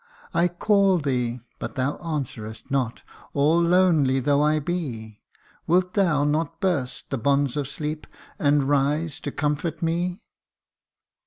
I 0.33 0.47
call 0.47 0.97
thee, 0.97 1.41
but 1.59 1.75
them 1.75 1.95
ansvverest 1.99 2.71
not, 2.71 3.03
all 3.35 3.61
lonely 3.61 4.19
though 4.19 4.41
I 4.41 4.57
be: 4.57 5.21
Wilt 5.67 5.93
thou 5.93 6.23
not 6.23 6.59
burst 6.59 7.11
the 7.11 7.19
bonds 7.19 7.55
of 7.55 7.67
sleep, 7.67 8.07
and 8.39 8.63
rise 8.63 9.19
to 9.19 9.31
comfort 9.31 9.83
me 9.83 10.23